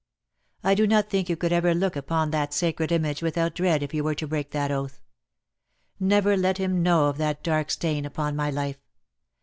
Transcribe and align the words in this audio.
I 0.63 0.73
do 0.73 0.87
not 0.87 1.11
think 1.11 1.29
you 1.29 1.37
could 1.37 1.53
ever 1.53 1.75
look 1.75 1.95
upon 1.95 2.31
that 2.31 2.55
sacred 2.55 2.91
image 2.91 3.21
without 3.21 3.53
dread 3.53 3.83
if 3.83 3.93
you 3.93 4.03
were 4.03 4.15
to 4.15 4.25
break 4.27 4.49
that 4.49 4.71
oath. 4.71 4.99
Never 5.99 6.35
let 6.35 6.57
him 6.57 6.81
know 6.81 7.05
of 7.05 7.19
that 7.19 7.43
dark 7.43 7.69
stain 7.69 8.03
upon 8.03 8.35
my 8.35 8.49
life. 8.49 8.79